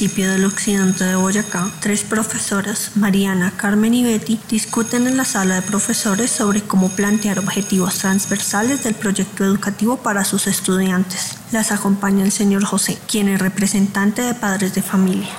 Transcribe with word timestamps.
Municipio 0.00 0.30
del 0.30 0.44
occidente 0.44 1.02
de 1.02 1.16
Boyacá, 1.16 1.68
tres 1.80 2.04
profesoras, 2.04 2.92
Mariana, 2.94 3.52
Carmen 3.56 3.94
y 3.94 4.04
Betty, 4.04 4.38
discuten 4.48 5.08
en 5.08 5.16
la 5.16 5.24
sala 5.24 5.56
de 5.56 5.62
profesores 5.62 6.30
sobre 6.30 6.62
cómo 6.62 6.88
plantear 6.90 7.40
objetivos 7.40 7.98
transversales 7.98 8.84
del 8.84 8.94
proyecto 8.94 9.44
educativo 9.44 9.96
para 9.96 10.22
sus 10.22 10.46
estudiantes. 10.46 11.38
Las 11.50 11.72
acompaña 11.72 12.24
el 12.24 12.30
señor 12.30 12.64
José, 12.64 12.96
quien 13.08 13.28
es 13.28 13.40
representante 13.40 14.22
de 14.22 14.34
padres 14.34 14.72
de 14.72 14.82
familia. 14.82 15.30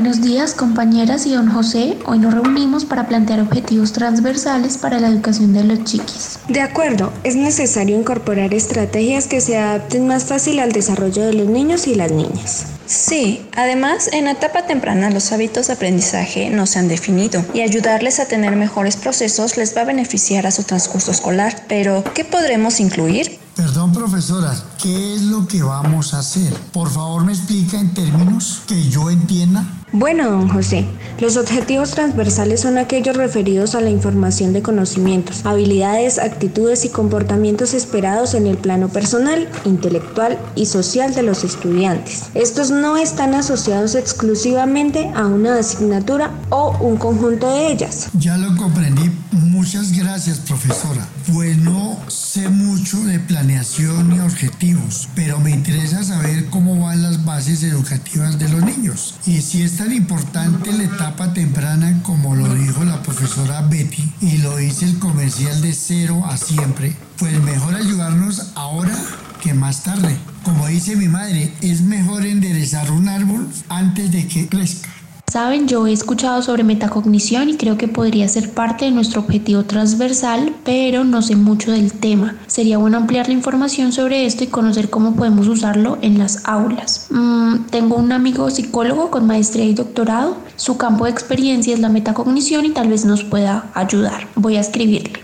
Buenos 0.00 0.22
días 0.22 0.54
compañeras 0.54 1.26
y 1.26 1.34
don 1.34 1.52
José. 1.52 1.98
Hoy 2.06 2.18
nos 2.18 2.32
reunimos 2.32 2.86
para 2.86 3.06
plantear 3.06 3.38
objetivos 3.38 3.92
transversales 3.92 4.78
para 4.78 4.98
la 4.98 5.08
educación 5.08 5.52
de 5.52 5.62
los 5.62 5.84
chiquis. 5.84 6.38
De 6.48 6.62
acuerdo, 6.62 7.12
es 7.22 7.36
necesario 7.36 8.00
incorporar 8.00 8.54
estrategias 8.54 9.26
que 9.26 9.42
se 9.42 9.58
adapten 9.58 10.08
más 10.08 10.24
fácil 10.24 10.58
al 10.60 10.72
desarrollo 10.72 11.26
de 11.26 11.34
los 11.34 11.48
niños 11.48 11.86
y 11.86 11.96
las 11.96 12.12
niñas. 12.12 12.64
Sí, 12.86 13.46
además 13.54 14.08
en 14.10 14.26
etapa 14.26 14.66
temprana 14.66 15.10
los 15.10 15.32
hábitos 15.32 15.66
de 15.66 15.74
aprendizaje 15.74 16.48
no 16.48 16.64
se 16.64 16.78
han 16.78 16.88
definido 16.88 17.44
y 17.52 17.60
ayudarles 17.60 18.20
a 18.20 18.24
tener 18.26 18.56
mejores 18.56 18.96
procesos 18.96 19.58
les 19.58 19.76
va 19.76 19.82
a 19.82 19.84
beneficiar 19.84 20.46
a 20.46 20.50
su 20.50 20.62
transcurso 20.62 21.10
escolar. 21.10 21.66
Pero, 21.68 22.04
¿qué 22.14 22.24
podremos 22.24 22.80
incluir? 22.80 23.38
Perdón, 23.54 23.92
profesora, 23.92 24.54
¿qué 24.82 25.16
es 25.16 25.20
lo 25.20 25.46
que 25.46 25.62
vamos 25.62 26.14
a 26.14 26.20
hacer? 26.20 26.54
Por 26.72 26.88
favor, 26.90 27.22
me 27.24 27.32
explica 27.32 27.78
en 27.78 27.92
términos 27.92 28.62
que 28.66 28.88
yo 28.88 29.10
entienda. 29.10 29.66
Bueno, 29.92 30.30
don 30.30 30.48
José, 30.48 30.86
los 31.18 31.36
objetivos 31.36 31.90
transversales 31.90 32.60
son 32.60 32.78
aquellos 32.78 33.16
referidos 33.16 33.74
a 33.74 33.80
la 33.80 33.90
información 33.90 34.52
de 34.52 34.62
conocimientos, 34.62 35.44
habilidades, 35.44 36.20
actitudes 36.20 36.84
y 36.84 36.90
comportamientos 36.90 37.74
esperados 37.74 38.34
en 38.34 38.46
el 38.46 38.56
plano 38.56 38.88
personal, 38.88 39.48
intelectual 39.64 40.38
y 40.54 40.66
social 40.66 41.12
de 41.12 41.24
los 41.24 41.42
estudiantes. 41.42 42.26
Estos 42.34 42.70
no 42.70 42.96
están 42.96 43.34
asociados 43.34 43.96
exclusivamente 43.96 45.10
a 45.16 45.26
una 45.26 45.58
asignatura 45.58 46.30
o 46.50 46.76
un 46.78 46.96
conjunto 46.96 47.52
de 47.52 47.72
ellas. 47.72 48.10
Ya 48.16 48.36
lo 48.36 48.56
comprendí. 48.56 49.10
Muchas 49.32 49.92
gracias, 49.92 50.38
profesora. 50.38 51.06
Pues 51.32 51.56
no 51.56 51.98
sé 52.08 52.48
mucho 52.48 52.98
de 53.04 53.20
planeación 53.20 54.12
y 54.14 54.18
objetivos, 54.18 55.08
pero 55.14 55.38
me 55.38 55.52
interesa 55.52 56.02
saber 56.02 56.46
cómo 56.46 56.80
van 56.80 57.02
las 57.02 57.24
bases 57.24 57.62
educativas 57.62 58.38
de 58.40 58.48
los 58.48 58.64
niños. 58.64 59.14
Y 59.26 59.40
si 59.42 59.62
es 59.62 59.76
tan 59.76 59.92
importante 59.92 60.72
la 60.72 60.82
etapa 60.82 61.32
temprana 61.32 62.02
como 62.02 62.34
lo 62.34 62.52
dijo 62.54 62.84
la 62.84 63.02
profesora 63.02 63.62
Betty 63.62 64.12
y 64.20 64.38
lo 64.38 64.56
dice 64.56 64.86
el 64.86 64.98
comercial 64.98 65.60
de 65.62 65.74
cero 65.74 66.24
a 66.26 66.36
siempre, 66.36 66.96
pues 67.16 67.40
mejor 67.42 67.76
ayudarnos 67.76 68.48
ahora 68.56 68.96
que 69.40 69.54
más 69.54 69.84
tarde. 69.84 70.16
Como 70.42 70.66
dice 70.66 70.96
mi 70.96 71.08
madre, 71.08 71.54
es 71.60 71.82
mejor 71.82 72.26
enderezar 72.26 72.90
un 72.90 73.08
árbol 73.08 73.48
antes 73.68 74.10
de 74.10 74.26
que 74.26 74.48
crezca. 74.48 74.88
Saben, 75.30 75.68
yo 75.68 75.86
he 75.86 75.92
escuchado 75.92 76.42
sobre 76.42 76.64
metacognición 76.64 77.50
y 77.50 77.56
creo 77.56 77.78
que 77.78 77.86
podría 77.86 78.26
ser 78.26 78.50
parte 78.50 78.86
de 78.86 78.90
nuestro 78.90 79.20
objetivo 79.20 79.62
transversal, 79.62 80.56
pero 80.64 81.04
no 81.04 81.22
sé 81.22 81.36
mucho 81.36 81.70
del 81.70 81.92
tema. 81.92 82.34
Sería 82.48 82.78
bueno 82.78 82.96
ampliar 82.96 83.28
la 83.28 83.34
información 83.34 83.92
sobre 83.92 84.26
esto 84.26 84.42
y 84.42 84.48
conocer 84.48 84.90
cómo 84.90 85.14
podemos 85.14 85.46
usarlo 85.46 85.98
en 86.02 86.18
las 86.18 86.48
aulas. 86.48 87.06
Mm, 87.10 87.66
tengo 87.70 87.94
un 87.94 88.10
amigo 88.10 88.50
psicólogo 88.50 89.12
con 89.12 89.28
maestría 89.28 89.66
y 89.66 89.72
doctorado. 89.72 90.36
Su 90.56 90.76
campo 90.76 91.04
de 91.04 91.12
experiencia 91.12 91.74
es 91.74 91.78
la 91.78 91.90
metacognición 91.90 92.64
y 92.64 92.70
tal 92.70 92.88
vez 92.88 93.04
nos 93.04 93.22
pueda 93.22 93.70
ayudar. 93.74 94.26
Voy 94.34 94.56
a 94.56 94.60
escribirle. 94.60 95.20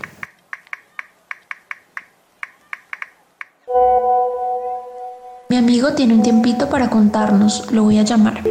Mi 5.49 5.57
amigo 5.57 5.91
tiene 5.95 6.13
un 6.13 6.21
tiempito 6.21 6.69
para 6.69 6.89
contarnos. 6.89 7.69
Lo 7.73 7.83
voy 7.83 7.97
a 7.97 8.03
llamar. 8.03 8.41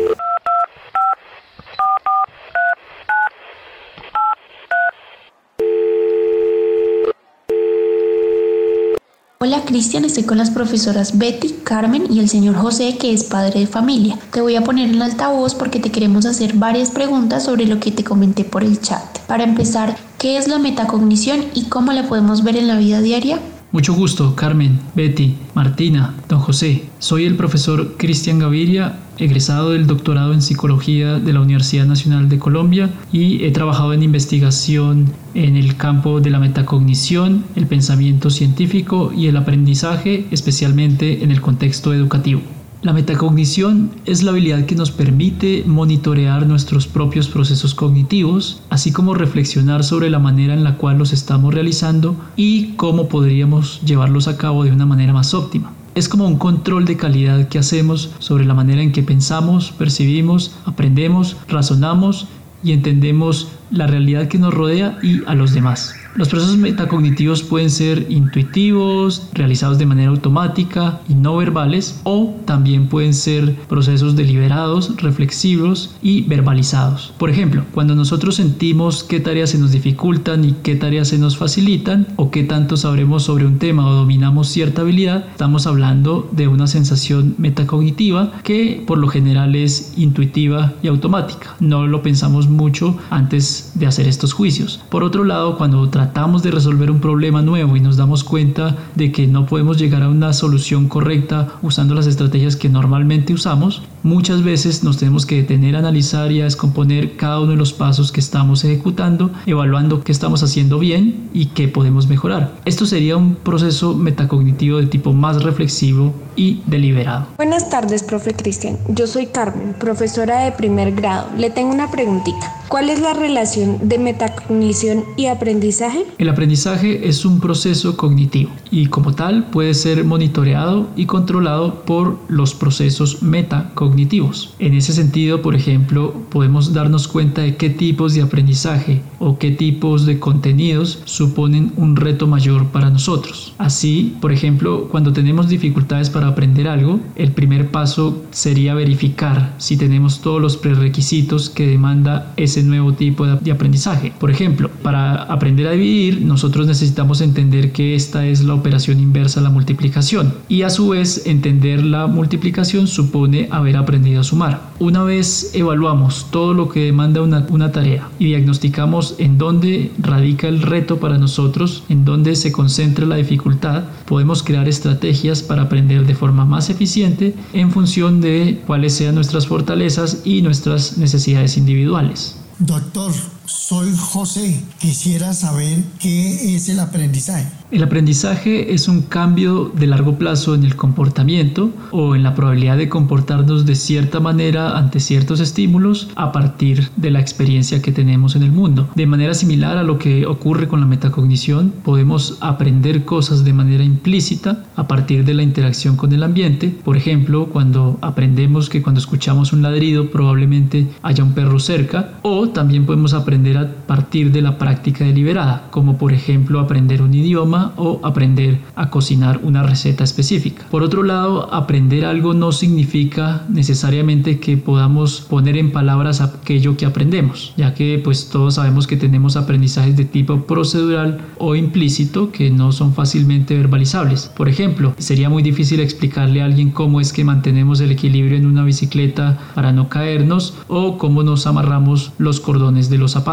Hola 9.47 9.65
Cristian, 9.65 10.05
estoy 10.05 10.25
con 10.25 10.39
las 10.39 10.51
profesoras 10.51 11.19
Betty, 11.19 11.55
Carmen 11.63 12.09
y 12.11 12.19
el 12.19 12.29
señor 12.29 12.57
José, 12.57 12.99
que 12.99 13.13
es 13.13 13.23
padre 13.23 13.61
de 13.61 13.69
familia. 13.69 14.19
Te 14.33 14.41
voy 14.41 14.57
a 14.57 14.65
poner 14.65 14.91
en 14.91 15.01
altavoz 15.01 15.55
porque 15.55 15.79
te 15.79 15.93
queremos 15.93 16.27
hacer 16.27 16.55
varias 16.55 16.91
preguntas 16.91 17.45
sobre 17.45 17.65
lo 17.65 17.79
que 17.79 17.93
te 17.93 18.03
comenté 18.03 18.43
por 18.43 18.65
el 18.65 18.81
chat. 18.81 19.21
Para 19.29 19.45
empezar, 19.45 19.97
¿qué 20.19 20.37
es 20.37 20.49
la 20.49 20.59
metacognición 20.59 21.45
y 21.55 21.67
cómo 21.67 21.93
la 21.93 22.09
podemos 22.09 22.43
ver 22.43 22.57
en 22.57 22.67
la 22.67 22.77
vida 22.77 23.01
diaria? 23.01 23.39
Mucho 23.71 23.95
gusto, 23.95 24.35
Carmen, 24.35 24.81
Betty, 24.97 25.37
Martina, 25.55 26.17
don 26.29 26.41
José. 26.41 26.89
Soy 26.99 27.25
el 27.25 27.37
profesor 27.37 27.97
Cristian 27.97 28.41
Gaviria, 28.41 28.99
egresado 29.19 29.71
del 29.71 29.87
doctorado 29.87 30.33
en 30.33 30.43
psicología 30.43 31.19
de 31.19 31.33
la 31.33 31.41
Universidad 31.41 31.87
Nacional 31.87 32.29
de 32.29 32.39
Colombia 32.39 32.91
y 33.13 33.45
he 33.45 33.51
trabajado 33.51 33.93
en 33.93 34.03
investigación 34.03 35.07
en 35.35 35.57
el 35.57 35.77
campo 35.77 36.21
de 36.21 36.31
la 36.31 36.39
metacognición, 36.39 37.45
el 37.55 37.67
pensamiento 37.67 38.31
científico 38.31 39.13
y 39.17 39.27
el 39.27 39.37
aprendizaje, 39.37 40.27
especialmente 40.31 41.25
en 41.25 41.31
el 41.31 41.41
contexto 41.41 41.93
educativo. 41.93 42.41
La 42.83 42.93
metacognición 42.93 43.91
es 44.05 44.23
la 44.23 44.31
habilidad 44.31 44.67
que 44.67 44.75
nos 44.75 44.93
permite 44.93 45.65
monitorear 45.67 46.47
nuestros 46.47 46.87
propios 46.87 47.27
procesos 47.27 47.75
cognitivos, 47.75 48.61
así 48.71 48.93
como 48.93 49.15
reflexionar 49.15 49.83
sobre 49.83 50.11
la 50.11 50.19
manera 50.19 50.55
en 50.55 50.63
la 50.63 50.77
cual 50.77 50.99
los 50.99 51.13
estamos 51.13 51.53
realizando 51.53 52.15
y 52.37 52.75
cómo 52.75 53.09
podríamos 53.09 53.81
llevarlos 53.81 54.29
a 54.29 54.37
cabo 54.37 54.63
de 54.63 54.73
una 54.73 54.87
manera 54.87 55.13
más 55.13 55.35
óptima. 55.35 55.73
Es 55.97 56.11
como 56.11 56.27
un 56.27 56.37
control 56.37 56.85
de 56.85 56.99
calidad 56.99 57.49
que 57.49 57.59
hacemos 57.59 58.11
sobre 58.19 58.45
la 58.45 58.53
manera 58.53 58.83
en 58.83 58.93
que 58.93 59.03
pensamos, 59.03 59.73
percibimos, 59.73 60.55
aprendemos, 60.67 61.39
razonamos 61.49 62.29
y 62.63 62.73
entendemos 62.73 63.49
la 63.71 63.87
realidad 63.87 64.29
que 64.29 64.37
nos 64.37 64.53
rodea 64.53 64.99
y 65.03 65.25
a 65.25 65.35
los 65.35 65.55
demás. 65.55 65.95
Los 66.17 66.29
procesos 66.29 66.57
metacognitivos 66.57 67.43
pueden 67.43 67.69
ser 67.69 68.07
intuitivos, 68.09 69.29
realizados 69.35 69.77
de 69.77 69.85
manera 69.85 70.09
automática 70.09 71.01
y 71.11 71.15
no 71.15 71.37
verbales, 71.37 72.01
o 72.05 72.35
también 72.47 72.89
pueden 72.89 73.13
ser 73.13 73.55
procesos 73.69 74.17
deliberados, 74.17 74.97
reflexivos 74.97 75.95
y 76.03 76.23
verbalizados. 76.23 77.13
Por 77.19 77.29
ejemplo, 77.29 77.65
cuando 77.75 77.95
nosotros 77.95 78.37
sentimos 78.37 79.05
qué 79.05 79.21
tareas 79.21 79.51
se 79.51 79.59
nos 79.59 79.73
dificultan 79.73 80.47
y 80.47 80.53
qué 80.63 80.75
tareas 80.75 81.09
se 81.09 81.19
nos 81.19 81.37
facilitan, 81.37 82.07
o 82.17 82.31
qué 82.31 82.45
tanto 82.45 82.79
sabremos 82.79 83.25
sobre 83.25 83.45
un 83.45 83.59
tema 83.59 83.87
o 83.87 83.93
dominamos 83.93 84.49
cierta 84.49 84.81
habilidad, 84.81 85.27
estamos 85.33 85.67
hablando 85.67 86.31
de 86.33 86.49
una 86.49 86.67
sensación 86.67 87.35
metacognitiva 87.37 88.33
que 88.43 88.83
por 88.87 88.97
lo 88.97 89.09
general 89.09 89.55
es 89.55 89.93
intuitiva 89.99 90.73
y 90.83 90.89
automática. 90.89 91.57
No 91.61 91.87
lo 91.87 92.01
pensamos 92.01 92.49
mucho 92.49 92.97
antes 93.11 93.73
de 93.75 93.87
hacer 93.87 94.09
estos 94.09 94.33
juicios. 94.33 94.81
Por 94.89 95.05
otro 95.05 95.23
lado, 95.23 95.59
cuando 95.59 95.87
tratamos 95.91 96.06
de 96.43 96.51
resolver 96.51 96.91
un 96.91 97.01
problema 97.01 97.43
nuevo 97.43 97.77
y 97.77 97.81
nos 97.81 97.97
damos 97.97 98.25
cuenta 98.25 98.77
de 98.95 99.13
que 99.13 99.27
no 99.27 99.47
podemos 99.47 99.77
llegar 99.77 100.03
a 100.03 100.09
una 100.09 100.33
solución 100.33 100.89
correcta 100.89 101.49
usando 101.63 101.95
las 101.95 102.07
estrategias 102.07 102.57
que 102.57 102.69
normalmente 102.69 103.33
usamos, 103.33 103.83
muchas 104.03 104.43
veces 104.43 104.83
nos 104.83 104.97
tenemos 104.97 105.27
que 105.27 105.37
detener, 105.37 105.77
analizar 105.77 106.33
y 106.33 106.41
a 106.41 106.45
descomponer 106.45 107.17
cada 107.17 107.41
uno 107.41 107.53
de 107.53 107.57
los 107.57 107.73
pasos 107.73 108.13
que 108.13 108.21
estamos 108.21 108.65
ejecutando, 108.65 109.31
evaluando 109.47 110.03
qué 110.03 110.13
estamos 110.13 110.43
haciendo 110.43 110.79
bien 110.79 111.29
y 111.33 111.47
qué 111.47 111.69
podemos 111.69 112.09
mejorar. 112.09 112.53
Esto 112.65 112.87
sería 112.87 113.17
un 113.17 113.35
proceso 113.35 113.95
metacognitivo 113.95 114.79
de 114.79 114.87
tipo 114.87 115.13
más 115.13 115.43
reflexivo 115.43 116.15
y 116.35 116.63
deliberado. 116.67 117.27
Buenas 117.37 117.69
tardes, 117.71 118.03
profe 118.03 118.35
Cristian. 118.35 118.79
Yo 118.89 119.07
soy 119.07 119.27
Carmen, 119.27 119.75
profesora 119.79 120.41
de 120.41 120.53
primer 120.53 120.93
grado. 120.93 121.29
Le 121.37 121.51
tengo 121.51 121.73
una 121.73 121.91
preguntita. 121.91 122.66
¿Cuál 122.69 122.91
es 122.91 123.01
la 123.01 123.13
relación 123.13 123.89
de 123.89 123.97
metacognición 123.97 125.05
y 125.17 125.27
aprendizaje? 125.27 126.05
El 126.19 126.29
aprendizaje 126.29 127.09
es 127.09 127.25
un 127.25 127.39
proceso 127.39 127.97
cognitivo 127.97 128.51
y 128.73 128.87
como 128.87 129.15
tal 129.15 129.51
puede 129.51 129.73
ser 129.73 130.03
monitoreado 130.05 130.89
y 130.97 131.07
controlado 131.07 131.85
por 131.85 132.19
los 132.27 132.55
procesos 132.55 133.23
metacognitivos. 133.23 134.55
En 134.59 134.75
ese 134.75 134.93
sentido, 134.93 135.43
por 135.43 135.55
ejemplo, 135.55 136.13
podemos 136.29 136.73
darnos 136.73 137.07
cuenta 137.07 137.43
de 137.43 137.57
qué 137.57 137.71
tipos 137.71 138.15
de 138.15 138.23
aprendizaje 138.23 139.01
o 139.21 139.39
qué 139.39 139.53
tipos 139.53 140.05
de 140.05 140.19
contenidos 140.19 141.03
suponen 141.05 141.73
un 141.77 141.95
reto 141.95 142.27
mayor 142.27 142.67
para 142.67 142.91
nosotros. 142.91 143.55
Así, 143.59 144.17
por 144.21 144.33
ejemplo, 144.33 144.89
cuando 144.91 145.13
tenemos 145.13 145.49
dificultades 145.49 146.11
para 146.11 146.29
aprender 146.29 146.67
algo, 146.67 146.99
el 147.15 147.31
primer 147.31 147.71
paso 147.71 148.25
sería 148.33 148.75
verificar 148.75 149.55
si 149.59 149.77
tenemos 149.77 150.21
todos 150.21 150.43
los 150.43 150.57
prerequisitos 150.57 151.49
que 151.49 151.69
demanda 151.69 152.33
ese 152.37 152.56
nuevo 152.63 152.93
tipo 152.93 153.27
de 153.27 153.51
aprendizaje. 153.51 154.13
Por 154.19 154.31
ejemplo, 154.31 154.71
para 154.83 155.23
aprender 155.25 155.67
a 155.67 155.73
dividir, 155.73 156.23
nosotros 156.23 156.67
necesitamos 156.67 157.21
entender 157.21 157.73
que 157.73 157.95
esta 157.95 158.27
es 158.27 158.45
la 158.45 158.55
operación 158.55 159.01
inversa 159.01 159.41
a 159.41 159.43
la 159.43 159.51
multiplicación 159.51 160.35
y 160.49 160.63
a 160.63 160.71
su 160.71 160.91
vez 160.91 161.27
entender 161.27 161.83
la 161.85 162.07
multiplicación 162.07 162.87
supone 162.87 163.49
haber 163.51 163.77
aprendido 163.77 164.21
a 164.21 164.25
sumar. 164.25 164.71
Una 164.79 165.03
vez 165.03 165.51
evaluamos 165.55 166.27
todo 166.31 166.55
lo 166.55 166.69
que 166.69 166.85
demanda 166.85 167.23
una 167.23 167.73
tarea 167.73 168.09
y 168.19 168.27
diagnosticamos 168.27 169.15
en 169.19 169.39
dónde 169.39 169.91
radica 169.99 170.49
el 170.49 170.63
reto 170.63 170.99
para 170.99 171.19
nosotros, 171.19 171.85
en 171.89 172.05
dónde 172.05 172.37
se 172.37 172.53
concentra 172.53 173.07
la 173.07 173.17
dificultad, 173.17 173.85
podemos 174.07 174.43
crear 174.43 174.69
estrategias 174.69 175.43
para 175.43 175.63
aprender 175.63 176.07
de 176.07 176.15
forma 176.15 176.45
más 176.45 176.71
eficiente 176.71 177.35
en 177.53 177.71
función 177.71 178.21
de 178.21 178.61
cuáles 178.67 178.95
sean 178.95 179.15
nuestras 179.15 179.47
fortalezas 179.47 180.23
y 180.25 180.43
nuestras 180.43 180.99
necesidades 180.99 181.57
individuales. 181.57 182.37
Doctor, 182.59 183.13
soy 183.47 183.93
José. 183.97 184.63
Quisiera 184.79 185.33
saber 185.33 185.79
qué 186.01 186.55
es 186.55 186.69
el 186.69 186.81
aprendizaje. 186.81 187.47
El 187.71 187.83
aprendizaje 187.83 188.75
es 188.75 188.87
un 188.87 189.03
cambio 189.03 189.73
de 189.75 189.89
largo 189.89 190.19
plazo 190.19 190.55
en 190.55 190.63
el 190.63 190.77
comportamiento 190.77 191.71
o 191.91 192.15
en 192.15 192.23
la 192.23 192.35
probabilidad 192.35 192.77
de 192.77 192.89
comportarnos 192.89 193.67
de 193.67 193.75
cierta 193.75 194.21
manera 194.21 194.79
ante 194.79 195.01
ciertos 195.01 195.41
estímulos 195.41 196.09
a 196.15 196.31
partir 196.31 196.91
de 196.97 197.11
la 197.11 197.21
experiencia 197.21 197.83
que 197.83 197.91
tenemos 197.91 198.37
en 198.37 198.45
el 198.45 198.53
mundo. 198.53 198.89
De 198.95 199.07
manera 199.07 199.35
similar 199.35 199.79
a 199.79 199.83
lo 199.83 199.99
que 199.99 200.27
ocurre 200.27 200.69
con 200.69 200.81
la 200.81 200.87
metacognición, 200.87 201.73
podemos 201.83 202.39
aprender 202.41 203.05
cosas 203.05 203.45
de 203.45 203.53
manera 203.53 203.83
implícita 203.83 204.65
a 204.77 204.87
partir 204.87 205.25
de 205.25 205.35
la 205.35 205.43
interacción 205.43 205.97
con 205.97 206.13
el 206.13 206.23
ambiente. 206.23 206.69
Por 206.85 206.97
ejemplo, 206.97 207.47
cuando 207.47 207.99
aprendemos 208.01 208.69
que 208.69 208.83
cuando 208.83 209.01
escuchamos 209.01 209.53
un 209.53 209.63
ladrido 209.63 210.11
probablemente 210.11 210.87
haya 211.03 211.25
un 211.25 211.33
perro 211.33 211.59
cerca 211.59 212.13
o 212.23 212.49
también 212.49 212.87
podemos 212.87 213.13
aprender 213.13 213.36
a 213.37 213.87
partir 213.87 214.33
de 214.33 214.41
la 214.41 214.57
práctica 214.57 215.05
deliberada, 215.05 215.69
como 215.71 215.99
por 215.99 216.13
ejemplo 216.13 216.59
aprender 216.59 217.03
un 217.03 217.13
idioma 217.13 217.73
o 217.77 218.01
aprender 218.03 218.59
a 218.75 218.89
cocinar 218.89 219.41
una 219.43 219.63
receta 219.63 220.05
específica. 220.05 220.65
Por 220.71 220.83
otro 220.83 221.03
lado, 221.03 221.53
aprender 221.53 222.07
algo 222.07 222.33
no 222.33 222.51
significa 222.51 223.45
necesariamente 223.49 224.41
que 224.41 224.57
podamos 224.57 225.21
poner 225.21 225.57
en 225.57 225.71
palabras 225.71 226.21
aquello 226.21 226.77
que 226.77 226.87
aprendemos, 226.87 227.53
ya 227.57 227.75
que 227.75 228.01
pues 228.03 228.31
todos 228.31 228.55
sabemos 228.55 228.87
que 228.87 228.97
tenemos 228.97 229.37
aprendizajes 229.37 229.97
de 229.97 230.07
tipo 230.07 230.47
procedural 230.47 231.21
o 231.39 231.55
implícito 231.55 232.33
que 232.33 232.51
no 232.51 232.73
son 232.73 232.95
fácilmente 232.95 233.55
verbalizables. 233.55 234.31
Por 234.35 234.49
ejemplo, 234.49 234.95
sería 234.99 235.29
muy 235.29 235.43
difícil 235.43 235.81
explicarle 235.81 236.41
a 236.41 236.47
alguien 236.47 236.71
cómo 236.71 237.01
es 237.01 237.13
que 237.13 237.25
mantenemos 237.25 237.81
el 237.81 237.91
equilibrio 237.91 238.39
en 238.39 238.47
una 238.47 238.65
bicicleta 238.65 239.39
para 239.55 239.73
no 239.73 239.89
caernos 239.89 240.55
o 240.69 240.97
cómo 240.97 241.23
nos 241.23 241.47
amarramos 241.47 242.13
los 242.19 242.41
cordones 242.41 242.89
de 242.89 242.99
los 242.99 243.13
zapatos. 243.13 243.26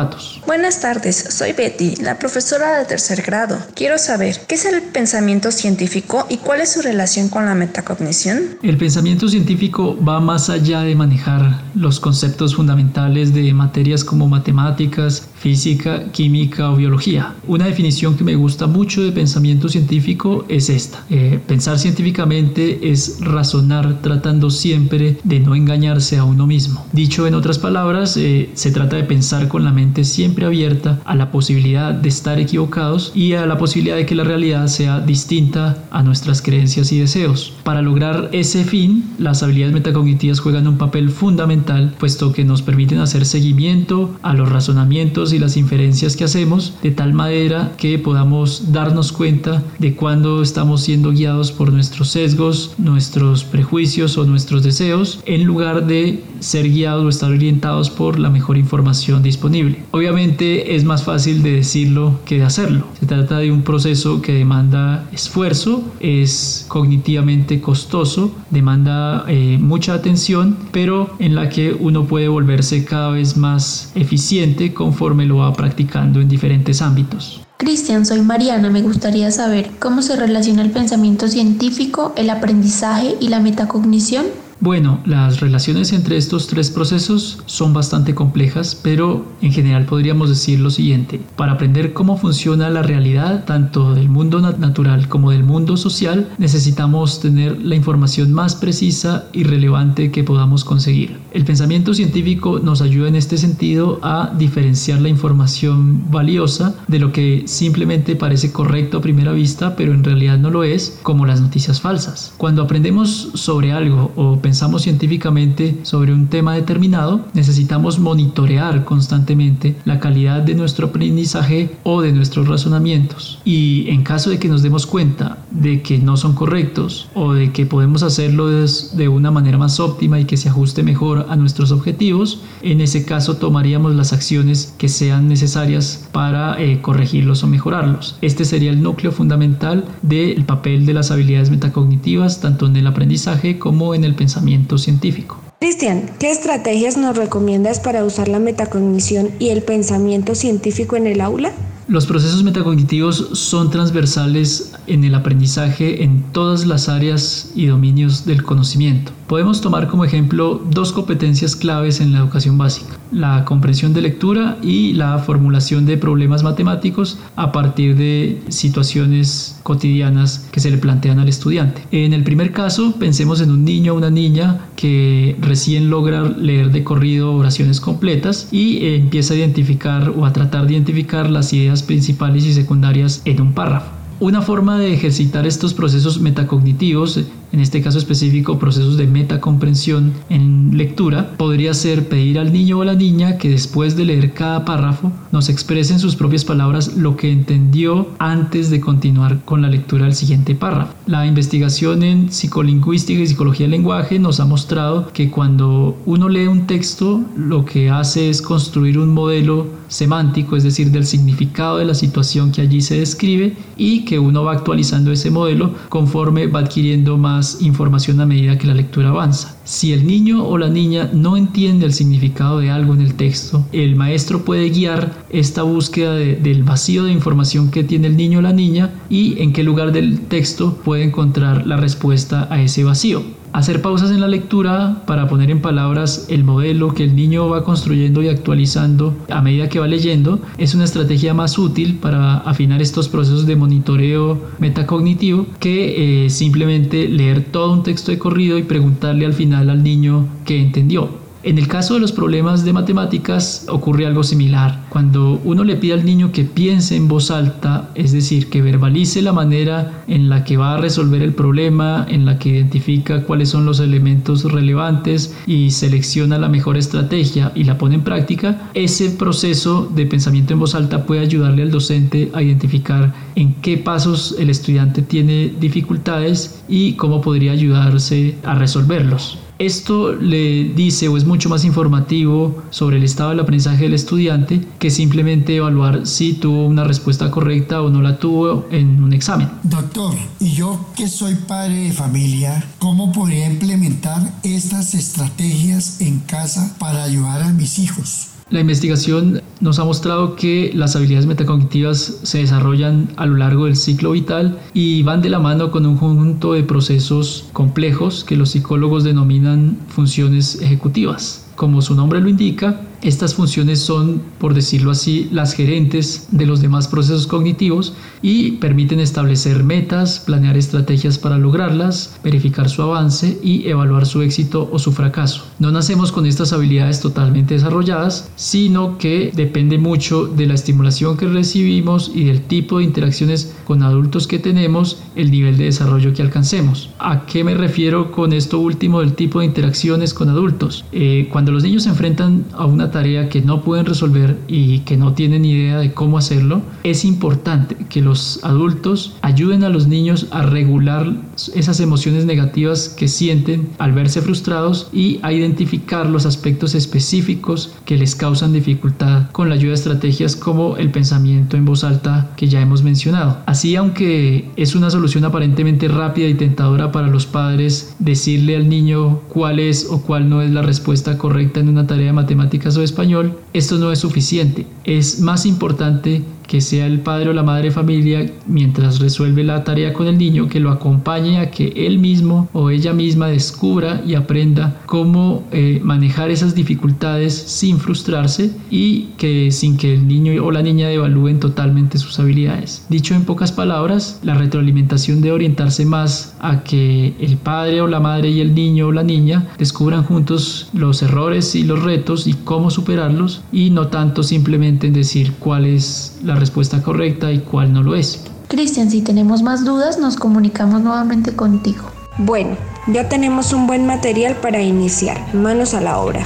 Buenas 0.48 0.82
tardes, 0.82 1.24
soy 1.30 1.54
Betty, 1.54 1.98
la 1.98 2.18
profesora 2.18 2.80
de 2.80 2.86
tercer 2.86 3.22
grado. 3.22 3.60
Quiero 3.76 4.00
saber 4.00 4.14
saber 4.14 4.42
qué 4.48 4.56
es 4.56 4.66
el 4.66 4.82
pensamiento 4.82 5.52
científico 5.52 6.26
y 6.30 6.38
cuál 6.38 6.62
es 6.62 6.74
su 6.74 6.82
relación 6.82 7.30
con 7.30 7.46
la 7.46 7.54
metacognición. 7.54 8.40
El 8.64 8.78
pensamiento 8.78 9.28
científico 9.28 9.96
va 10.04 10.20
más 10.20 10.50
allá 10.50 10.82
de 10.82 10.96
manejar 10.96 11.62
los 11.76 12.00
conceptos 12.00 12.56
fundamentales 12.56 13.34
de 13.34 13.54
materias 13.54 14.04
como 14.04 14.28
matemáticas, 14.28 15.28
física, 15.36 16.12
química 16.12 16.72
o 16.72 16.76
biología. 16.76 17.34
Una 17.48 17.66
definición 17.68 18.16
que 18.16 18.24
me 18.24 18.36
gusta 18.36 18.66
mucho 18.66 19.04
de 19.04 19.12
pensamiento 19.12 19.70
científico 19.70 20.46
es 20.48 20.70
esta. 20.70 21.04
Eh, 21.10 21.40
pensar 21.48 21.78
científicamente 21.78 22.92
es 22.92 23.18
razonar 23.20 24.02
tratando 24.02 24.50
siempre 24.50 25.18
de 25.24 25.40
no 25.40 25.54
engañarse 25.56 26.18
a 26.18 26.24
uno 26.24 26.48
mismo. 26.48 26.86
Dicho 26.94 27.28
en 27.28 27.36
otras 27.36 27.60
palabras, 27.60 28.18
eh, 28.18 28.50
se 28.54 28.72
trata 28.72 28.96
de 28.96 29.04
pensar 29.04 29.48
con 29.48 29.64
la 29.64 29.72
mente 29.72 29.83
siempre 30.04 30.46
abierta 30.46 31.00
a 31.06 31.16
la 31.16 31.32
posibilidad 31.32 31.94
de 31.94 32.10
estar 32.10 32.40
equivocados 32.40 33.12
y 33.16 33.34
a 33.34 33.46
la 33.46 33.58
posibilidad 33.58 33.96
de 33.96 34.06
que 34.06 34.16
la 34.16 34.24
realidad 34.24 34.68
sea 34.68 35.00
distinta 35.00 35.84
a 35.92 36.04
nuestras 36.04 36.42
creencias 36.42 36.92
y 36.92 37.00
deseos. 37.00 37.54
Para 37.64 37.82
lograr 37.82 38.30
ese 38.34 38.66
fin, 38.66 39.06
las 39.18 39.42
habilidades 39.42 39.74
metacognitivas 39.74 40.42
juegan 40.42 40.68
un 40.68 40.78
papel 40.78 41.10
fundamental, 41.10 41.94
puesto 41.98 42.34
que 42.34 42.44
nos 42.44 42.62
permiten 42.62 43.00
hacer 43.00 43.26
seguimiento 43.26 44.14
a 44.22 44.34
los 44.34 44.50
razonamientos 44.50 45.32
y 45.32 45.40
las 45.40 45.56
inferencias 45.56 46.18
que 46.18 46.26
hacemos, 46.26 46.74
de 46.84 46.92
tal 46.92 47.14
manera 47.14 47.72
que 47.78 47.98
podamos 48.00 48.74
darnos 48.74 49.14
cuenta 49.14 49.64
de 49.80 49.96
cuando 49.96 50.42
estamos 50.42 50.82
siendo 50.82 51.12
guiados 51.12 51.52
por 51.54 51.72
nuestros 51.72 52.10
sesgos, 52.10 52.74
nuestros 52.78 53.46
prejuicios 53.46 54.18
o 54.18 54.26
nuestros 54.26 54.64
deseos, 54.64 55.22
en 55.26 55.46
lugar 55.46 55.88
de 55.88 56.22
ser 56.40 56.70
guiados 56.70 57.06
o 57.06 57.10
estar 57.10 57.32
orientados 57.32 57.90
por 57.90 58.20
la 58.20 58.30
mejor 58.30 58.58
información 58.58 59.24
disponible. 59.24 59.84
Obviamente 59.92 60.76
es 60.76 60.84
más 60.84 61.04
fácil 61.04 61.42
de 61.44 61.54
decirlo 61.54 62.20
que 62.26 62.40
de 62.40 62.44
hacerlo. 62.44 62.88
Se 63.00 63.06
trata 63.06 63.38
de 63.38 63.52
un 63.52 63.62
proceso 63.62 64.22
que 64.22 64.34
demanda 64.34 65.08
esfuerzo, 65.14 65.84
es 66.02 66.66
cognitivamente 66.68 67.53
costoso, 67.62 68.32
demanda 68.50 69.26
eh, 69.28 69.58
mucha 69.60 69.94
atención, 69.94 70.58
pero 70.72 71.16
en 71.20 71.36
la 71.36 71.50
que 71.50 71.74
uno 71.74 72.06
puede 72.06 72.28
volverse 72.28 72.86
cada 72.86 73.12
vez 73.12 73.38
más 73.38 73.92
eficiente 73.96 74.74
conforme 74.74 75.26
lo 75.26 75.38
va 75.38 75.54
practicando 75.54 76.22
en 76.22 76.30
diferentes 76.30 76.82
ámbitos. 76.82 77.42
Cristian, 77.58 78.06
soy 78.06 78.22
Mariana. 78.22 78.70
Me 78.70 78.82
gustaría 78.82 79.32
saber 79.32 79.72
cómo 79.80 80.02
se 80.02 80.16
relaciona 80.18 80.64
el 80.64 80.72
pensamiento 80.72 81.28
científico, 81.28 82.14
el 82.18 82.30
aprendizaje 82.30 83.16
y 83.22 83.30
la 83.30 83.40
metacognición. 83.40 84.26
Bueno, 84.64 85.00
las 85.06 85.42
relaciones 85.42 85.92
entre 85.92 86.16
estos 86.16 86.48
tres 86.48 86.72
procesos 86.72 87.44
son 87.48 87.74
bastante 87.74 88.16
complejas, 88.16 88.80
pero 88.82 89.26
en 89.42 89.52
general 89.52 89.86
podríamos 89.86 90.30
decir 90.30 90.62
lo 90.62 90.70
siguiente. 90.70 91.20
Para 91.36 91.52
aprender 91.52 91.92
cómo 91.92 92.16
funciona 92.16 92.70
la 92.70 92.82
realidad, 92.82 93.44
tanto 93.44 93.94
del 93.94 94.08
mundo 94.08 94.40
natural 94.40 95.10
como 95.10 95.32
del 95.32 95.44
mundo 95.44 95.76
social, 95.76 96.30
necesitamos 96.38 97.20
tener 97.20 97.62
la 97.62 97.76
información 97.76 98.32
más 98.32 98.56
precisa 98.56 99.26
y 99.34 99.44
relevante 99.44 100.12
que 100.12 100.24
podamos 100.24 100.64
conseguir. 100.64 101.18
El 101.34 101.44
pensamiento 101.44 101.94
científico 101.94 102.60
nos 102.60 102.82
ayuda 102.82 103.10
en 103.10 103.18
este 103.18 103.38
sentido 103.38 104.00
a 104.02 104.32
diferenciar 104.38 105.02
la 105.02 105.10
información 105.10 106.10
valiosa 106.10 106.74
de 106.88 107.00
lo 107.00 107.12
que 107.12 107.44
simplemente 107.48 108.16
parece 108.16 108.54
correcto 108.54 109.00
a 109.00 109.02
primera 109.02 109.34
vista, 109.34 109.76
pero 109.76 109.94
en 109.94 110.06
realidad 110.06 110.38
no 110.38 110.52
lo 110.52 110.64
es, 110.64 111.00
como 111.04 111.26
las 111.26 111.42
noticias 111.42 111.82
falsas. 111.82 112.34
Cuando 112.38 112.62
aprendemos 112.62 113.32
sobre 113.34 113.74
algo 113.74 114.14
o 114.16 114.38
pensamos 114.38 114.53
pensamos 114.54 114.84
científicamente 114.84 115.80
sobre 115.82 116.14
un 116.14 116.28
tema 116.28 116.54
determinado, 116.54 117.26
necesitamos 117.34 117.98
monitorear 117.98 118.86
constantemente 118.86 119.76
la 119.84 120.00
calidad 120.00 120.44
de 120.44 120.54
nuestro 120.54 120.90
aprendizaje 120.90 121.76
o 121.82 122.04
de 122.04 122.12
nuestros 122.12 122.48
razonamientos. 122.48 123.40
Y 123.46 123.90
en 123.90 124.04
caso 124.04 124.30
de 124.30 124.38
que 124.38 124.50
nos 124.50 124.62
demos 124.62 124.86
cuenta 124.86 125.40
de 125.50 125.82
que 125.82 125.98
no 125.98 126.18
son 126.18 126.34
correctos 126.34 127.08
o 127.16 127.34
de 127.34 127.52
que 127.52 127.66
podemos 127.66 128.04
hacerlo 128.04 128.48
de 128.48 129.08
una 129.08 129.32
manera 129.32 129.58
más 129.58 129.80
óptima 129.80 130.20
y 130.20 130.26
que 130.26 130.38
se 130.38 130.50
ajuste 130.50 130.84
mejor 130.84 131.26
a 131.30 131.36
nuestros 131.36 131.72
objetivos, 131.72 132.42
en 132.62 132.80
ese 132.80 133.06
caso 133.06 133.38
tomaríamos 133.38 133.96
las 133.96 134.14
acciones 134.14 134.76
que 134.78 134.88
sean 134.88 135.30
necesarias 135.30 136.08
para 136.12 136.62
eh, 136.62 136.80
corregirlos 136.80 137.44
o 137.44 137.48
mejorarlos. 137.48 138.18
Este 138.22 138.46
sería 138.46 138.70
el 138.70 138.84
núcleo 138.84 139.12
fundamental 139.12 139.86
del 140.04 140.46
papel 140.46 140.86
de 140.86 140.94
las 140.94 141.10
habilidades 141.10 141.50
metacognitivas, 141.50 142.40
tanto 142.40 142.68
en 142.68 142.76
el 142.76 142.86
aprendizaje 142.86 143.58
como 143.58 143.96
en 143.96 144.04
el 144.04 144.14
pensamiento 144.14 144.43
científico. 144.78 145.40
Cristian, 145.60 146.10
¿qué 146.20 146.30
estrategias 146.30 146.98
nos 146.98 147.16
recomiendas 147.16 147.80
para 147.80 148.04
usar 148.04 148.28
la 148.28 148.40
metacognición 148.40 149.30
y 149.40 149.50
el 149.50 149.64
pensamiento 149.64 150.36
científico 150.36 150.98
en 150.98 151.08
el 151.08 151.22
aula? 151.22 151.52
Los 151.88 152.06
procesos 152.06 152.44
metacognitivos 152.44 153.30
son 153.34 153.70
transversales 153.70 154.74
en 154.88 155.04
el 155.04 155.16
aprendizaje 155.16 156.04
en 156.04 156.24
todas 156.32 156.66
las 156.66 156.88
áreas 156.88 157.52
y 157.56 157.66
dominios 157.66 158.26
del 158.26 158.44
conocimiento. 158.44 159.12
Podemos 159.28 159.62
tomar 159.62 159.88
como 159.88 160.06
ejemplo 160.06 160.62
dos 160.70 160.94
competencias 160.94 161.56
claves 161.56 162.00
en 162.02 162.12
la 162.14 162.20
educación 162.20 162.58
básica, 162.58 163.00
la 163.12 163.46
comprensión 163.46 163.94
de 163.94 164.02
lectura 164.02 164.58
y 164.62 164.94
la 164.94 165.18
formulación 165.18 165.86
de 165.86 165.98
problemas 165.98 166.44
matemáticos 166.44 167.18
a 167.36 167.52
partir 167.52 167.96
de 167.96 168.42
situaciones 168.50 169.60
cotidianas 169.64 170.48
que 170.52 170.60
se 170.60 170.70
le 170.70 170.78
plantean 170.78 171.20
al 171.20 171.30
estudiante. 171.30 171.82
En 171.92 172.14
el 172.14 172.24
primer 172.24 172.52
caso, 172.52 172.94
pensemos 173.00 173.42
en 173.42 173.50
un 173.50 173.66
niño 173.66 173.94
o 173.94 173.98
una 173.98 174.10
niña 174.12 174.68
que 174.76 175.36
recién 175.42 175.90
logra 175.90 176.24
leer 176.24 176.72
de 176.72 176.84
corrido 176.84 177.34
oraciones 177.34 177.80
completas 177.80 178.50
y 178.52 178.86
empieza 178.86 179.34
a 179.34 179.38
identificar 179.38 180.14
o 180.16 180.26
a 180.26 180.34
tratar 180.34 180.68
de 180.68 180.74
identificar 180.74 181.30
las 181.30 181.54
ideas 181.54 181.73
principales 181.82 182.46
y 182.46 182.54
secundarias 182.54 183.22
en 183.26 183.42
un 183.42 183.54
párrafo. 183.54 183.88
Una 184.20 184.42
forma 184.42 184.78
de 184.78 184.94
ejercitar 184.94 185.48
estos 185.48 185.74
procesos 185.74 186.20
metacognitivos 186.20 187.20
en 187.54 187.60
este 187.60 187.82
caso 187.82 188.00
específico 188.00 188.58
procesos 188.58 188.98
de 188.98 189.06
metacomprensión 189.06 190.12
en 190.30 190.76
lectura, 190.76 191.34
podría 191.38 191.76
ser 191.76 192.10
pedir 192.10 192.40
al 192.40 192.52
niño 192.52 192.80
o 192.80 192.84
la 192.84 192.96
niña 192.96 193.38
que 193.38 193.50
después 193.50 193.96
de 193.96 194.06
leer 194.06 194.34
cada 194.34 194.66
párrafo 194.66 195.12
nos 195.32 195.50
exprese 195.50 195.94
en 195.94 196.00
sus 196.00 196.16
propias 196.16 196.46
palabras 196.46 196.98
lo 196.98 197.16
que 197.16 197.32
entendió 197.32 198.08
antes 198.18 198.72
de 198.72 198.82
continuar 198.82 199.40
con 199.46 199.62
la 199.62 199.70
lectura 199.70 200.06
del 200.06 200.16
siguiente 200.16 200.56
párrafo. 200.56 200.96
La 201.06 201.28
investigación 201.28 202.02
en 202.02 202.32
psicolingüística 202.32 203.22
y 203.22 203.28
psicología 203.28 203.66
del 203.66 203.72
lenguaje 203.72 204.18
nos 204.18 204.40
ha 204.40 204.46
mostrado 204.46 205.10
que 205.14 205.30
cuando 205.30 205.96
uno 206.08 206.30
lee 206.30 206.48
un 206.48 206.66
texto, 206.66 207.22
lo 207.38 207.66
que 207.66 207.92
hace 207.92 208.30
es 208.30 208.42
construir 208.42 208.98
un 208.98 209.14
modelo 209.14 209.68
semántico, 209.90 210.56
es 210.56 210.64
decir, 210.64 210.90
del 210.90 211.06
significado 211.06 211.78
de 211.78 211.86
la 211.86 211.94
situación 211.94 212.52
que 212.52 212.62
allí 212.62 212.82
se 212.82 212.98
describe 212.98 213.56
y 213.78 214.06
que 214.06 214.18
uno 214.18 214.44
va 214.44 214.54
actualizando 214.54 215.12
ese 215.12 215.30
modelo 215.30 215.76
conforme 215.90 216.48
va 216.48 216.62
adquiriendo 216.62 217.18
más 217.18 217.43
información 217.62 218.20
a 218.22 218.26
medida 218.26 218.58
que 218.58 218.68
la 218.68 218.74
lectura 218.74 219.10
avanza. 219.10 219.56
Si 219.64 219.94
el 219.94 220.06
niño 220.06 220.46
o 220.46 220.58
la 220.58 220.70
niña 220.70 221.10
no 221.14 221.38
entiende 221.38 221.86
el 221.86 221.94
significado 221.94 222.60
de 222.60 222.70
algo 222.70 222.94
en 222.94 223.02
el 223.02 223.16
texto, 223.16 223.66
el 223.72 223.96
maestro 223.96 224.44
puede 224.46 224.70
guiar 224.70 225.26
esta 225.30 225.64
búsqueda 225.64 226.16
del 226.16 226.64
vacío 226.64 227.06
de 227.06 227.12
información 227.12 227.72
que 227.72 227.84
tiene 227.84 228.08
el 228.08 228.18
niño 228.18 228.40
o 228.40 228.42
la 228.42 228.54
niña 228.54 228.92
y 229.10 229.42
en 229.42 229.54
qué 229.54 229.64
lugar 229.64 229.92
del 229.92 230.20
texto 230.22 230.76
puede 230.84 231.04
encontrar 231.04 231.68
la 231.68 231.78
respuesta 231.78 232.48
a 232.50 232.62
ese 232.62 232.84
vacío. 232.84 233.43
Hacer 233.54 233.84
pausas 233.84 234.10
en 234.10 234.20
la 234.20 234.28
lectura 234.28 235.04
para 235.06 235.28
poner 235.28 235.52
en 235.52 235.62
palabras 235.62 236.26
el 236.30 236.44
modelo 236.44 236.94
que 236.94 237.04
el 237.04 237.16
niño 237.16 237.50
va 237.50 237.64
construyendo 237.64 238.24
y 238.24 238.28
actualizando 238.28 239.16
a 239.30 239.42
medida 239.42 239.70
que 239.70 239.80
va 239.80 239.88
leyendo 239.88 240.40
es 240.58 240.74
una 240.74 240.86
estrategia 240.86 241.36
más 241.36 241.60
útil 241.60 242.00
para 242.02 242.38
afinar 242.38 242.82
estos 242.82 243.10
procesos 243.10 243.46
de 243.46 243.56
monitoreo 243.56 244.42
metacognitivo 244.58 245.46
que 245.60 246.26
eh, 246.26 246.30
simplemente 246.32 247.08
leer 247.08 247.46
todo 247.46 247.74
un 247.74 247.84
texto 247.84 248.12
de 248.12 248.18
corrido 248.18 248.58
y 248.58 248.64
preguntarle 248.64 249.28
al 249.28 249.34
final 249.34 249.70
al 249.70 249.84
niño 249.84 250.28
qué 250.46 250.60
entendió. 250.60 251.23
En 251.44 251.58
el 251.58 251.68
caso 251.68 251.96
de 251.96 252.00
los 252.00 252.14
problemas 252.14 252.64
de 252.64 252.72
matemáticas 252.72 253.66
ocurre 253.68 254.06
algo 254.06 254.24
similar. 254.24 254.86
Cuando 254.88 255.42
uno 255.44 255.66
le 255.66 255.76
pide 255.76 255.92
al 255.92 256.06
niño 256.06 256.32
que 256.32 256.46
piense 256.46 256.96
en 256.96 257.10
voz 257.10 257.32
alta, 257.32 257.90
es 257.96 258.14
decir, 258.14 258.50
que 258.50 258.62
verbalice 258.62 259.22
la 259.22 259.34
manera 259.34 260.06
en 260.08 260.30
la 260.30 260.46
que 260.46 260.56
va 260.56 260.76
a 260.76 260.78
resolver 260.78 261.22
el 261.22 261.34
problema, 261.34 262.06
en 262.08 262.26
la 262.26 262.40
que 262.40 262.48
identifica 262.48 263.24
cuáles 263.24 263.50
son 263.50 263.66
los 263.66 263.82
elementos 263.82 264.50
relevantes 264.50 265.36
y 265.46 265.72
selecciona 265.72 266.38
la 266.38 266.48
mejor 266.48 266.78
estrategia 266.78 267.52
y 267.56 267.66
la 267.66 267.78
pone 267.78 267.96
en 267.96 268.04
práctica, 268.04 268.70
ese 268.74 269.10
proceso 269.10 269.92
de 269.94 270.06
pensamiento 270.06 270.54
en 270.54 270.62
voz 270.62 270.76
alta 270.76 271.06
puede 271.06 271.20
ayudarle 271.20 271.64
al 271.64 271.72
docente 271.72 272.32
a 272.34 272.42
identificar 272.42 273.14
en 273.36 273.56
qué 273.56 273.78
pasos 273.78 274.38
el 274.40 274.50
estudiante 274.50 275.02
tiene 275.02 275.52
dificultades 275.60 276.64
y 276.70 276.94
cómo 276.94 277.20
podría 277.20 277.52
ayudarse 277.52 278.38
a 278.46 278.56
resolverlos. 278.56 279.43
Esto 279.60 280.14
le 280.14 280.66
dice 280.74 281.08
o 281.08 281.18
es 281.18 281.26
mucho 281.26 281.50
más 281.50 281.64
informativo 281.64 282.64
sobre 282.70 282.98
el 282.98 283.04
estado 283.04 283.30
del 283.30 283.40
aprendizaje 283.40 283.84
del 283.84 283.94
estudiante 283.94 284.66
que 284.80 284.90
simplemente 284.90 285.56
evaluar 285.56 286.06
si 286.08 286.34
tuvo 286.34 286.66
una 286.66 286.84
respuesta 286.84 287.30
correcta 287.32 287.82
o 287.82 287.90
no 287.90 288.02
la 288.02 288.18
tuvo 288.18 288.66
en 288.72 289.04
un 289.04 289.14
examen. 289.14 289.50
Doctor, 289.64 290.16
y 290.40 290.52
yo 290.52 290.86
que 290.96 291.08
soy 291.08 291.36
padre 291.36 291.76
de 291.76 291.92
familia, 291.92 292.66
¿cómo 292.80 293.12
podría 293.12 293.48
implementar 293.48 294.34
estas 294.44 294.94
estrategias 294.96 296.02
en 296.02 296.20
casa 296.20 296.76
para 296.80 297.04
ayudar 297.04 297.44
a 297.44 297.54
mis 297.54 297.80
hijos? 297.80 298.33
La 298.54 298.60
investigación 298.60 299.42
nos 299.62 299.80
ha 299.80 299.84
mostrado 299.84 300.36
que 300.36 300.72
las 300.76 300.96
habilidades 300.96 301.26
metacognitivas 301.26 302.20
se 302.22 302.38
desarrollan 302.38 303.08
a 303.16 303.26
lo 303.26 303.38
largo 303.38 303.66
del 303.66 303.76
ciclo 303.76 304.12
vital 304.12 304.60
y 304.76 305.02
van 305.02 305.24
de 305.24 305.30
la 305.30 305.40
mano 305.40 305.72
con 305.72 305.88
un 305.88 305.98
conjunto 305.98 306.54
de 306.54 306.62
procesos 306.62 307.50
complejos 307.52 308.24
que 308.24 308.36
los 308.36 308.52
psicólogos 308.52 309.04
denominan 309.04 309.80
funciones 309.88 310.62
ejecutivas. 310.62 311.48
Como 311.56 311.82
su 311.82 311.96
nombre 311.96 312.22
lo 312.22 312.30
indica, 312.30 312.82
estas 313.04 313.36
funciones 313.36 313.80
son, 313.80 314.22
por 314.40 314.54
decirlo 314.54 314.90
así, 314.92 315.28
las 315.30 315.54
gerentes 315.54 316.28
de 316.32 316.46
los 316.46 316.62
demás 316.62 316.88
procesos 316.88 317.28
cognitivos 317.28 317.94
y 318.22 318.54
permiten 318.54 319.02
establecer 319.02 319.64
metas, 319.66 320.22
planear 320.22 320.56
estrategias 320.56 321.18
para 321.18 321.38
lograrlas, 321.38 322.18
verificar 322.24 322.70
su 322.70 322.82
avance 322.82 323.38
y 323.44 323.68
evaluar 323.68 324.06
su 324.06 324.22
éxito 324.22 324.70
o 324.72 324.80
su 324.80 324.94
fracaso. 324.94 325.46
No 325.60 325.72
nacemos 325.72 326.14
con 326.14 326.26
estas 326.26 326.54
habilidades 326.54 327.02
totalmente 327.02 327.56
desarrolladas, 327.56 328.30
sino 328.38 328.98
que 328.98 329.32
depende 329.36 329.78
mucho 329.78 330.26
de 330.26 330.48
la 330.48 330.54
estimulación 330.54 331.18
que 331.18 331.28
recibimos 331.28 332.10
y 332.16 332.24
del 332.24 332.42
tipo 332.42 332.78
de 332.78 332.86
interacciones 332.86 333.54
con 333.66 333.84
adultos 333.84 334.28
que 334.28 334.40
tenemos, 334.40 335.04
el 335.16 335.30
nivel 335.30 335.58
de 335.58 335.66
desarrollo 335.66 336.14
que 336.14 336.22
alcancemos. 336.22 336.90
¿A 337.00 337.26
qué 337.26 337.44
me 337.44 337.54
refiero 337.54 338.12
con 338.12 338.32
esto 338.32 338.60
último 338.60 339.02
del 339.02 339.14
tipo 339.14 339.40
de 339.40 339.46
interacciones 339.46 340.14
con 340.14 340.30
adultos? 340.30 340.86
Eh, 340.94 341.28
cuando 341.30 341.52
los 341.52 341.64
niños 341.64 341.84
se 341.84 341.90
enfrentan 341.90 342.46
a 342.54 342.66
una 342.66 342.93
tarea 342.94 343.28
que 343.28 343.42
no 343.42 343.62
pueden 343.62 343.86
resolver 343.86 344.38
y 344.48 344.80
que 344.80 344.96
no 344.96 345.14
tienen 345.14 345.44
idea 345.44 345.80
de 345.80 345.94
cómo 345.94 346.18
hacerlo, 346.18 346.62
es 346.84 347.04
importante 347.04 347.76
que 347.90 348.02
los 348.02 348.40
adultos 348.44 349.18
ayuden 349.22 349.66
a 349.66 349.70
los 349.70 349.88
niños 349.88 350.28
a 350.32 350.44
regular 350.44 351.14
esas 351.54 351.82
emociones 351.82 352.26
negativas 352.26 352.88
que 352.88 353.10
sienten 353.10 353.70
al 353.80 353.92
verse 353.92 354.22
frustrados 354.22 354.88
y 354.94 355.20
a 355.24 355.34
identificar 355.34 356.10
los 356.10 356.26
aspectos 356.26 356.76
específicos 356.76 357.74
que 357.84 357.98
les 357.98 358.16
causan 358.16 358.54
dificultad 358.54 359.32
con 359.32 359.50
la 359.50 359.56
ayuda 359.56 359.70
de 359.70 359.76
estrategias 359.76 360.36
como 360.36 360.78
el 360.78 360.92
pensamiento 360.92 361.58
en 361.58 361.66
voz 361.66 361.84
alta 361.84 362.32
que 362.38 362.48
ya 362.48 362.62
hemos 362.62 362.84
mencionado. 362.84 363.40
Así, 363.46 363.76
aunque 363.76 364.50
es 364.56 364.76
una 364.76 364.90
solución 364.90 365.26
aparentemente 365.26 365.88
rápida 365.88 366.28
y 366.28 366.36
tentadora 366.36 366.92
para 366.92 367.08
los 367.08 367.26
padres 367.26 367.96
decirle 368.00 368.56
al 368.56 368.70
niño 368.70 369.22
cuál 369.28 369.60
es 369.60 369.88
o 369.90 370.02
cuál 370.02 370.30
no 370.30 370.42
es 370.42 370.52
la 370.52 370.62
respuesta 370.62 371.18
correcta 371.18 371.60
en 371.60 371.70
una 371.70 371.88
tarea 371.88 372.08
de 372.08 372.14
matemáticas 372.14 372.73
español, 372.82 373.38
esto 373.54 373.78
no 373.78 373.92
es 373.92 374.00
suficiente. 374.00 374.66
Es 374.84 375.20
más 375.20 375.46
importante 375.46 376.24
que 376.48 376.62
sea 376.62 376.86
el 376.86 377.00
padre 377.00 377.30
o 377.30 377.34
la 377.34 377.44
madre 377.44 377.66
de 377.66 377.72
familia 377.72 378.32
mientras 378.46 379.00
resuelve 379.00 379.44
la 379.44 379.64
tarea 379.64 379.94
con 379.94 380.08
el 380.08 380.18
niño 380.18 380.48
que 380.48 380.60
lo 380.60 380.72
acompañe 380.72 381.40
a 381.40 381.52
que 381.52 381.74
él 381.76 382.00
mismo 382.00 382.50
o 382.54 382.70
ella 382.70 382.94
misma 382.94 383.28
descubra 383.28 384.02
y 384.06 384.16
aprenda 384.16 384.82
cómo 384.86 385.44
eh, 385.52 385.80
manejar 385.84 386.32
esas 386.32 386.56
dificultades 386.56 387.34
sin 387.34 387.80
frustrarse 387.80 388.52
y 388.70 389.08
que 389.18 389.52
sin 389.52 389.78
que 389.78 389.94
el 389.94 390.08
niño 390.08 390.44
o 390.44 390.52
la 390.52 390.62
niña 390.62 390.88
devalúen 390.88 391.40
totalmente 391.40 391.98
sus 391.98 392.20
habilidades. 392.20 392.86
Dicho 392.90 393.16
en 393.16 393.26
pocas 393.26 393.52
palabras, 393.52 394.20
la 394.24 394.34
retroalimentación 394.34 395.22
debe 395.22 395.36
orientarse 395.36 395.86
más 395.86 396.36
a 396.40 396.64
que 396.64 397.14
el 397.20 397.38
padre 397.38 397.82
o 397.82 397.88
la 397.88 398.00
madre 398.00 398.30
y 398.30 398.42
el 398.42 398.54
niño 398.54 398.88
o 398.88 398.92
la 398.92 399.04
niña 399.04 399.48
descubran 399.58 400.04
juntos 400.04 400.70
los 400.74 401.02
errores 401.02 401.56
y 401.56 401.64
los 401.64 401.84
retos 401.84 402.28
y 402.28 402.34
cómo 402.34 402.70
superarlos 402.70 403.42
y 403.52 403.70
no 403.70 403.88
tanto 403.88 404.24
simplemente 404.24 404.88
en 404.88 404.94
decir 404.94 405.34
cuál 405.40 405.66
es 405.66 406.20
la 406.24 406.33
respuesta 406.36 406.82
correcta 406.82 407.32
y 407.32 407.40
cuál 407.40 407.74
no 407.74 407.84
lo 407.84 407.96
es. 407.96 408.26
Cristian, 408.48 408.92
si 408.92 409.02
tenemos 409.02 409.42
más 409.42 409.66
dudas, 409.66 409.98
nos 409.98 410.16
comunicamos 410.16 410.82
nuevamente 410.82 411.36
contigo. 411.36 411.86
Bueno, 412.18 412.56
ya 412.88 413.10
tenemos 413.10 413.54
un 413.54 413.66
buen 413.66 413.88
material 413.88 414.36
para 414.36 414.62
iniciar. 414.62 415.34
Manos 415.34 415.74
a 415.74 415.82
la 415.82 415.98
obra. 415.98 416.26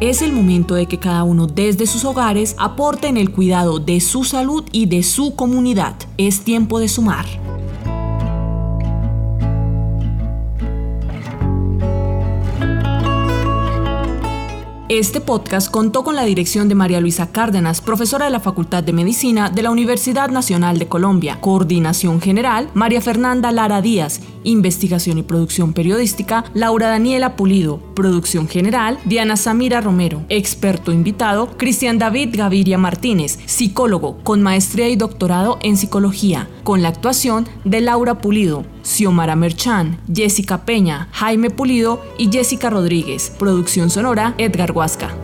Es 0.00 0.20
el 0.20 0.34
momento 0.34 0.74
de 0.74 0.84
que 0.84 0.98
cada 0.98 1.24
uno 1.24 1.46
desde 1.46 1.86
sus 1.86 2.04
hogares 2.04 2.54
aporte 2.58 3.08
en 3.08 3.16
el 3.16 3.32
cuidado 3.32 3.78
de 3.78 4.00
su 4.00 4.24
salud 4.24 4.62
y 4.70 4.84
de 4.84 5.02
su 5.02 5.34
comunidad. 5.34 5.96
Es 6.18 6.44
tiempo 6.44 6.78
de 6.78 6.88
sumar. 6.88 7.24
Este 14.96 15.20
podcast 15.20 15.72
contó 15.72 16.04
con 16.04 16.14
la 16.14 16.22
dirección 16.22 16.68
de 16.68 16.76
María 16.76 17.00
Luisa 17.00 17.32
Cárdenas, 17.32 17.80
profesora 17.80 18.26
de 18.26 18.30
la 18.30 18.38
Facultad 18.38 18.84
de 18.84 18.92
Medicina 18.92 19.50
de 19.50 19.60
la 19.64 19.72
Universidad 19.72 20.28
Nacional 20.28 20.78
de 20.78 20.86
Colombia. 20.86 21.40
Coordinación 21.40 22.20
General, 22.20 22.70
María 22.74 23.00
Fernanda 23.00 23.50
Lara 23.50 23.82
Díaz. 23.82 24.20
Investigación 24.44 25.18
y 25.18 25.24
producción 25.24 25.72
periodística, 25.72 26.44
Laura 26.54 26.86
Daniela 26.86 27.34
Pulido. 27.34 27.80
Producción 27.94 28.48
general, 28.48 28.98
Diana 29.04 29.36
Samira 29.36 29.80
Romero. 29.80 30.24
Experto 30.28 30.92
invitado, 30.92 31.56
Cristian 31.56 31.98
David 31.98 32.30
Gaviria 32.32 32.78
Martínez, 32.78 33.38
psicólogo 33.46 34.18
con 34.22 34.42
maestría 34.42 34.88
y 34.88 34.96
doctorado 34.96 35.58
en 35.62 35.76
psicología, 35.76 36.48
con 36.62 36.82
la 36.82 36.88
actuación 36.88 37.48
de 37.64 37.80
Laura 37.80 38.18
Pulido, 38.18 38.64
Xiomara 38.82 39.36
Merchan, 39.36 40.00
Jessica 40.12 40.64
Peña, 40.64 41.08
Jaime 41.12 41.50
Pulido 41.50 42.02
y 42.18 42.30
Jessica 42.30 42.70
Rodríguez. 42.70 43.32
Producción 43.38 43.90
sonora, 43.90 44.34
Edgar 44.38 44.72
Huasca. 44.72 45.23